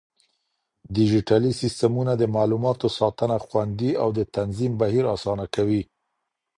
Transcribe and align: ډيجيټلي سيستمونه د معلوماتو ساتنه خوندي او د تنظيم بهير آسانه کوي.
ډيجيټلي 0.95 1.51
سيستمونه 1.61 2.13
د 2.17 2.23
معلوماتو 2.35 2.87
ساتنه 2.99 3.35
خوندي 3.45 3.91
او 4.03 4.09
د 4.17 4.19
تنظيم 4.35 4.73
بهير 4.81 5.05
آسانه 5.15 5.45
کوي. 5.55 5.83